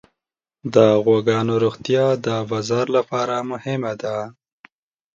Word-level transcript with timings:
د 0.73 0.75
غواګانو 1.03 1.53
روغتیا 1.63 2.05
د 2.25 2.27
بازار 2.51 2.85
لپاره 2.97 3.35
مهمه 3.51 3.93
ده. 4.01 4.15